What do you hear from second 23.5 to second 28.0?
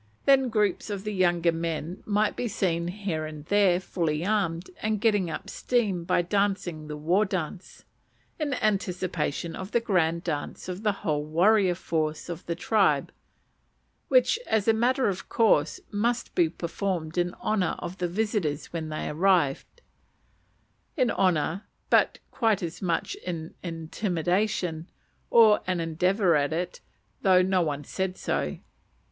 intimidation, or an endeavour at it, though no one